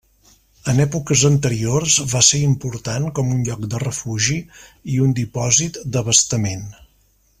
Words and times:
En 0.71 0.79
èpoques 0.85 1.25
anteriors, 1.27 1.97
va 2.13 2.21
ser 2.29 2.39
important 2.45 3.05
com 3.19 3.29
un 3.35 3.43
lloc 3.49 3.69
de 3.75 3.83
refugi 3.85 4.39
i 4.95 4.99
un 5.05 5.15
dipòsit 5.21 5.79
d'abastament. 5.97 6.65